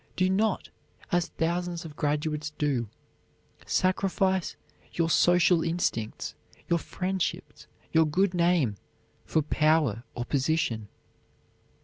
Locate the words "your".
4.93-5.11, 6.67-6.79, 7.91-8.07